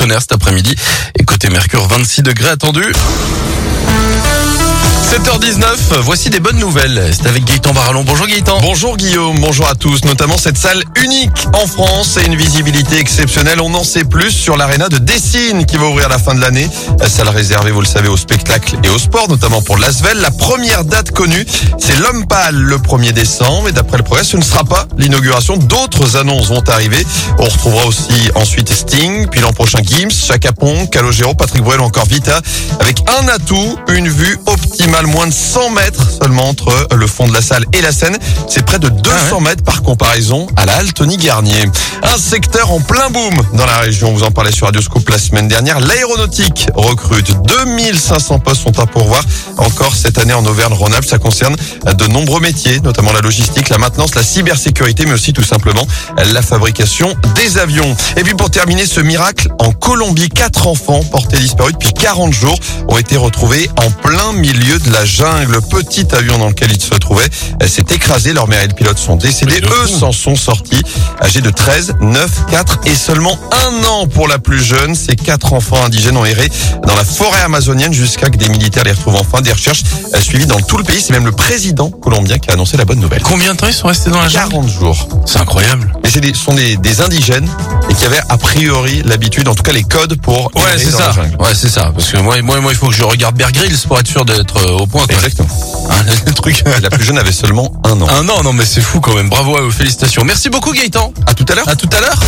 tonnerre 0.00 0.20
cet 0.20 0.32
après-midi. 0.32 0.74
Et 1.18 1.24
côté 1.24 1.50
Mercure, 1.50 1.86
26 1.86 2.22
degrés 2.22 2.48
attendus. 2.48 2.92
7h19, 5.10 6.02
voici 6.02 6.30
des 6.30 6.38
bonnes 6.38 6.60
nouvelles. 6.60 7.10
C'est 7.12 7.26
avec 7.26 7.44
Gaëtan 7.44 7.72
Barallon. 7.72 8.04
Bonjour 8.04 8.28
Gaëtan. 8.28 8.60
Bonjour 8.60 8.96
Guillaume, 8.96 9.40
bonjour 9.40 9.66
à 9.66 9.74
tous. 9.74 10.04
Notamment 10.04 10.38
cette 10.38 10.56
salle 10.56 10.84
unique 11.02 11.32
en 11.52 11.66
France 11.66 12.16
et 12.16 12.26
une 12.26 12.36
visibilité 12.36 13.00
exceptionnelle. 13.00 13.60
On 13.60 13.74
en 13.74 13.82
sait 13.82 14.04
plus 14.04 14.30
sur 14.30 14.56
l'aréna 14.56 14.88
de 14.88 14.98
Dessine 14.98 15.66
qui 15.66 15.78
va 15.78 15.86
ouvrir 15.86 16.08
la 16.08 16.20
fin 16.20 16.36
de 16.36 16.40
l'année. 16.40 16.70
Salle 17.08 17.28
réservée, 17.28 17.72
vous 17.72 17.80
le 17.80 17.88
savez, 17.88 18.06
au 18.06 18.16
spectacle 18.16 18.76
et 18.84 18.88
au 18.88 18.98
sport, 18.98 19.28
notamment 19.28 19.60
pour 19.62 19.78
l'Asvel. 19.78 20.16
La 20.20 20.30
première 20.30 20.84
date 20.84 21.10
connue, 21.10 21.44
c'est 21.76 21.98
l'homme 21.98 22.28
pâle 22.28 22.54
le 22.54 22.76
1er 22.76 23.10
décembre. 23.10 23.68
Et 23.68 23.72
d'après 23.72 23.96
le 23.96 24.04
progrès, 24.04 24.22
ce 24.22 24.36
ne 24.36 24.42
sera 24.42 24.62
pas 24.62 24.86
l'inauguration. 24.96 25.56
D'autres 25.56 26.18
annonces 26.18 26.46
vont 26.50 26.62
arriver. 26.68 27.04
On 27.38 27.46
retrouvera 27.46 27.84
aussi 27.86 28.30
ensuite 28.36 28.72
Sting, 28.72 29.26
puis 29.26 29.40
l'an 29.40 29.52
prochain 29.52 29.80
Gims, 29.82 30.12
Chaka 30.12 30.52
Pong, 30.52 30.88
Calogero, 30.88 31.34
Patrick 31.34 31.64
Bruel 31.64 31.80
encore 31.80 32.06
Vita. 32.06 32.40
Avec 32.78 33.02
un 33.18 33.26
atout, 33.26 33.76
une 33.88 34.08
vue 34.08 34.38
optimale 34.46 34.99
moins 35.06 35.26
de 35.26 35.32
100 35.32 35.70
mètres 35.70 36.10
seulement 36.20 36.48
entre 36.48 36.88
le 36.94 37.06
fond 37.06 37.26
de 37.26 37.32
la 37.32 37.40
salle 37.42 37.64
et 37.72 37.80
la 37.80 37.92
scène. 37.92 38.16
C'est 38.48 38.64
près 38.64 38.78
de 38.78 38.88
200 38.88 39.40
mètres 39.40 39.62
par 39.64 39.82
comparaison 39.82 40.46
à 40.56 40.66
la 40.66 40.76
halle 40.76 40.92
Tony 40.92 41.16
Garnier. 41.16 41.64
Un 42.02 42.16
secteur 42.16 42.72
en 42.72 42.80
plein 42.80 43.10
boom 43.10 43.34
dans 43.52 43.66
la 43.66 43.78
région. 43.78 44.12
Vous 44.12 44.22
en 44.22 44.30
parlez 44.30 44.52
sur 44.52 44.66
Radio 44.66 44.80
Scoop 44.80 45.08
la 45.08 45.18
semaine 45.18 45.48
dernière. 45.48 45.80
L'aéronautique 45.80 46.68
recrute 46.74 47.32
2500 47.46 48.38
postes 48.40 48.62
sont 48.62 48.78
à 48.80 48.86
pourvoir 48.86 49.22
encore 49.58 49.94
cette 49.94 50.18
année 50.18 50.32
en 50.32 50.44
Auvergne-Rhône-Alpes. 50.44 51.04
Ça 51.04 51.18
concerne 51.18 51.56
de 51.84 52.06
nombreux 52.06 52.40
métiers, 52.40 52.80
notamment 52.80 53.12
la 53.12 53.20
logistique, 53.20 53.68
la 53.68 53.78
maintenance, 53.78 54.14
la 54.14 54.22
cybersécurité, 54.22 55.04
mais 55.06 55.12
aussi 55.12 55.32
tout 55.32 55.42
simplement 55.42 55.86
la 56.32 56.42
fabrication 56.42 57.14
des 57.34 57.58
avions. 57.58 57.94
Et 58.16 58.22
puis 58.22 58.34
pour 58.34 58.50
terminer 58.50 58.86
ce 58.86 59.00
miracle, 59.00 59.48
en 59.58 59.72
Colombie, 59.72 60.28
quatre 60.28 60.66
enfants 60.66 61.02
portés 61.04 61.38
disparus 61.38 61.74
depuis 61.74 61.92
40 61.92 62.32
jours 62.32 62.58
ont 62.88 62.98
été 62.98 63.16
retrouvés 63.16 63.70
en 63.76 63.90
plein 63.90 64.32
milieu 64.32 64.78
de 64.78 64.90
la 64.90 65.04
jungle. 65.04 65.52
Le 65.52 65.60
petit 65.60 66.06
avion 66.14 66.38
dans 66.38 66.48
lequel 66.48 66.72
ils 66.72 66.80
se 66.80 66.94
trouvaient 66.94 67.28
s'est 67.66 67.86
écrasé. 67.90 68.32
Leur 68.32 68.48
mère 68.48 68.62
et 68.62 68.68
le 68.68 68.74
pilote 68.74 68.98
sont 68.98 69.16
décédés. 69.16 69.60
Eux 69.60 69.86
s'en 69.86 70.12
sont 70.12 70.36
sortis, 70.36 70.82
âgés 71.22 71.40
de 71.40 71.50
13, 71.50 71.89
9, 72.00 72.46
4 72.50 72.80
et 72.86 72.94
seulement 72.94 73.38
un 73.66 73.84
an 73.88 74.06
pour 74.06 74.28
la 74.28 74.38
plus 74.38 74.62
jeune. 74.62 74.94
Ces 74.94 75.16
quatre 75.16 75.52
enfants 75.52 75.84
indigènes 75.84 76.16
ont 76.16 76.24
erré 76.24 76.48
dans 76.86 76.94
la 76.94 77.04
forêt 77.04 77.40
amazonienne 77.42 77.92
jusqu'à 77.92 78.28
que 78.30 78.36
des 78.36 78.48
militaires 78.48 78.84
les 78.84 78.92
retrouvent 78.92 79.16
enfin. 79.16 79.40
Des 79.40 79.52
recherches 79.52 79.82
suivies 80.20 80.46
dans 80.46 80.60
tout 80.60 80.76
le 80.76 80.84
pays. 80.84 81.00
C'est 81.00 81.12
même 81.12 81.24
le 81.24 81.32
président 81.32 81.90
colombien 81.90 82.38
qui 82.38 82.50
a 82.50 82.54
annoncé 82.54 82.76
la 82.76 82.84
bonne 82.84 83.00
nouvelle. 83.00 83.22
Combien 83.22 83.54
de 83.54 83.58
temps 83.58 83.66
ils 83.66 83.72
sont 83.72 83.88
restés 83.88 84.10
dans 84.10 84.20
la 84.20 84.28
jungle? 84.28 84.50
40 84.50 84.68
jours. 84.68 85.08
C'est 85.26 85.38
incroyable. 85.38 85.92
Mais 86.02 86.10
c'est 86.10 86.20
des, 86.20 86.34
sont 86.34 86.54
des, 86.54 86.76
des 86.76 87.00
indigènes 87.00 87.48
qui 88.00 88.06
avaient 88.06 88.22
a 88.30 88.38
priori 88.38 89.02
l'habitude, 89.04 89.46
en 89.46 89.54
tout 89.54 89.62
cas 89.62 89.72
les 89.72 89.82
codes 89.82 90.18
pour 90.22 90.50
Ouais, 90.54 90.78
c'est 90.78 90.90
ça. 90.90 91.12
Ouais, 91.38 91.54
c'est 91.54 91.68
ça. 91.68 91.92
Parce 91.94 92.10
que 92.10 92.16
moi, 92.16 92.40
moi, 92.40 92.58
moi, 92.60 92.72
il 92.72 92.78
faut 92.78 92.88
que 92.88 92.94
je 92.94 93.04
regarde 93.04 93.36
Bear 93.36 93.52
Grylls 93.52 93.76
pour 93.86 93.98
être 93.98 94.06
sûr 94.06 94.24
d'être 94.24 94.56
euh, 94.56 94.78
au 94.78 94.86
point. 94.86 95.04
Quoi. 95.06 95.16
Exactement. 95.16 95.48
Hein, 95.90 96.04
le 96.24 96.32
truc. 96.32 96.62
La 96.82 96.88
plus 96.88 97.04
jeune 97.04 97.18
avait 97.18 97.32
seulement 97.32 97.72
un 97.82 98.00
an. 98.00 98.08
Un 98.08 98.28
an, 98.28 98.44
non, 98.44 98.52
mais 98.52 98.64
c'est 98.64 98.80
fou 98.80 99.00
quand 99.00 99.14
même. 99.14 99.28
Bravo 99.28 99.56
à 99.56 99.72
félicitations. 99.72 100.22
Merci 100.24 100.48
beaucoup 100.48 100.72
Gaëtan. 100.72 101.12
À 101.26 101.34
tout 101.34 101.44
à 101.48 101.56
l'heure. 101.56 101.68
À 101.68 101.74
tout 101.74 101.88
à 101.92 102.00
l'heure. 102.00 102.20